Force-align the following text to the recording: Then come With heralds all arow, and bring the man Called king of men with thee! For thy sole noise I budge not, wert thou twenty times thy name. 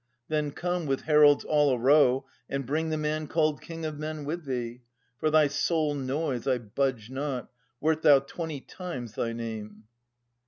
Then 0.29 0.49
come 0.49 0.87
With 0.87 1.01
heralds 1.01 1.45
all 1.45 1.71
arow, 1.71 2.25
and 2.49 2.65
bring 2.65 2.89
the 2.89 2.97
man 2.97 3.27
Called 3.27 3.61
king 3.61 3.85
of 3.85 3.99
men 3.99 4.25
with 4.25 4.45
thee! 4.45 4.81
For 5.19 5.29
thy 5.29 5.45
sole 5.45 5.93
noise 5.93 6.47
I 6.47 6.57
budge 6.57 7.11
not, 7.11 7.51
wert 7.79 8.01
thou 8.01 8.17
twenty 8.17 8.61
times 8.61 9.13
thy 9.13 9.31
name. 9.31 9.83